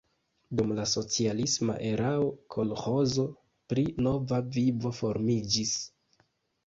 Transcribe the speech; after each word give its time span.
Dum 0.59 0.71
la 0.77 0.85
socialisma 0.91 1.75
erao 1.89 2.25
kolĥozo 2.57 3.27
pri 3.75 3.87
Nova 4.09 4.41
Vivo 4.57 4.97
formiĝis. 5.03 5.79